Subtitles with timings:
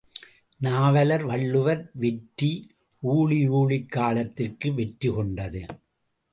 [0.57, 2.71] நாவலர் வள்ளுவர் வெற்றி
[2.99, 5.65] ஊழி ஊழிக் காலத்திற்கு வெற்றி கொண்டது.